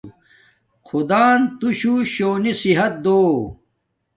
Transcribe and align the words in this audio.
خدان 0.87 1.39
تو 1.59 1.67
شو 1.79 1.93
شونی 2.13 2.53
صحت 2.61 2.93
دو 3.03 3.19